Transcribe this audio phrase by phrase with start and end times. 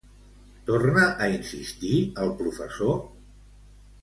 [0.69, 2.99] Torna a insistir el professor?